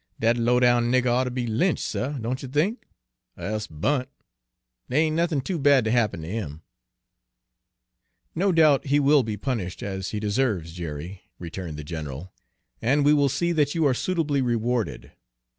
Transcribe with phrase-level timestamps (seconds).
[0.19, 2.87] Dat low down nigger oughter be lynch', suh, don't you think,
[3.37, 4.09] er e'se bu'nt?
[4.89, 6.63] Dere ain' nothin' too bad ter happen ter 'im."
[8.33, 12.33] "No doubt he will be punished as he deserves, Jerry," returned the general,
[12.81, 15.11] "and we will see that you are suitably rewarded.